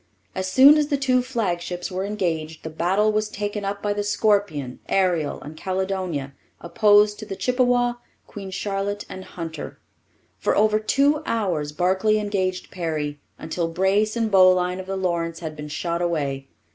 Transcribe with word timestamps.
As 0.33 0.51
soon 0.51 0.79
as 0.79 0.87
the 0.87 0.97
two 0.97 1.21
flagships 1.21 1.91
were 1.91 2.05
engaged, 2.05 2.63
the 2.63 2.71
battle 2.71 3.11
was 3.11 3.29
taken 3.29 3.63
up 3.63 3.83
by 3.83 3.93
the 3.93 4.01
Scorpion, 4.01 4.79
Ariel, 4.89 5.39
and 5.43 5.55
Caledonia 5.55 6.33
opposed 6.59 7.19
to 7.19 7.25
the 7.27 7.35
Chippewa, 7.35 7.97
Queen 8.25 8.49
Charlotte, 8.49 9.05
and 9.07 9.23
Hunter. 9.23 9.79
For 10.39 10.55
over 10.57 10.79
two 10.79 11.21
hours 11.27 11.71
Barclay 11.71 12.17
engaged 12.17 12.71
Perry, 12.71 13.19
until 13.37 13.67
brace 13.67 14.15
and 14.15 14.31
bowline 14.31 14.79
of 14.79 14.87
the 14.87 14.97
Lawrence 14.97 15.37
had 15.41 15.55
been 15.55 15.67
shot 15.67 16.01
away. 16.01 16.47